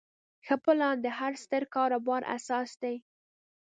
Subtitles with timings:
[0.45, 2.95] ښه پلان د هر ستر کاروبار اساس دی.